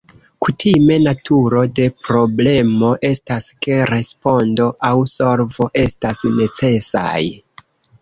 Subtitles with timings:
[0.45, 7.17] Kutime, naturo de problemo estas ke respondo aŭ solvo estas necesaj.